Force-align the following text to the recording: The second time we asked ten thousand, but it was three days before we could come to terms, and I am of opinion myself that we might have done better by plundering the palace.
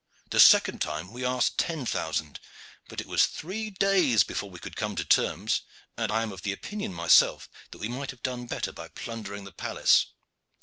The 0.31 0.39
second 0.39 0.81
time 0.81 1.11
we 1.11 1.23
asked 1.23 1.59
ten 1.59 1.85
thousand, 1.85 2.39
but 2.87 2.99
it 2.99 3.05
was 3.05 3.27
three 3.27 3.69
days 3.69 4.23
before 4.23 4.49
we 4.49 4.57
could 4.57 4.75
come 4.75 4.95
to 4.95 5.05
terms, 5.05 5.61
and 5.95 6.11
I 6.11 6.23
am 6.23 6.31
of 6.31 6.43
opinion 6.43 6.91
myself 6.91 7.47
that 7.69 7.77
we 7.77 7.87
might 7.87 8.09
have 8.09 8.23
done 8.23 8.47
better 8.47 8.71
by 8.71 8.87
plundering 8.87 9.43
the 9.43 9.51
palace. 9.51 10.07